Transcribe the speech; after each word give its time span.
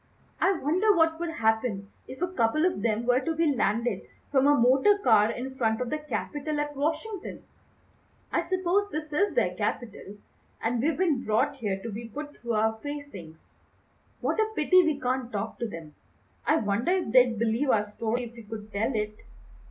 "I 0.39 0.53
wonder 0.53 0.97
what 0.97 1.19
would 1.19 1.29
happen 1.29 1.89
if 2.07 2.23
a 2.23 2.27
couple 2.31 2.65
of 2.65 2.81
them 2.81 3.05
were 3.05 3.19
to 3.19 3.35
be 3.35 3.53
landed 3.53 4.01
from 4.31 4.47
a 4.47 4.55
motor 4.55 4.97
car 4.97 5.29
in 5.31 5.53
front 5.53 5.79
of 5.79 5.91
the 5.91 5.99
Capitol 5.99 6.59
at 6.59 6.75
Washington. 6.75 7.43
I 8.31 8.41
suppose 8.41 8.89
this 8.89 9.13
is 9.13 9.35
their 9.35 9.53
Capitol, 9.53 10.17
and 10.59 10.81
we've 10.81 10.97
been 10.97 11.23
brought 11.23 11.57
here 11.57 11.79
to 11.83 11.91
be 11.91 12.09
put 12.09 12.35
through 12.35 12.53
our 12.53 12.79
facings. 12.81 13.37
What 14.21 14.39
a 14.39 14.51
pity 14.55 14.81
we 14.81 14.99
can't 14.99 15.31
talk 15.31 15.59
to 15.59 15.67
them! 15.67 15.93
I 16.47 16.55
wonder 16.55 16.93
if 16.93 17.11
they'd 17.11 17.37
believe 17.37 17.69
our 17.69 17.85
story 17.85 18.23
if 18.23 18.33
we 18.33 18.41
could 18.41 18.71
tell 18.71 18.95
it." 18.95 19.15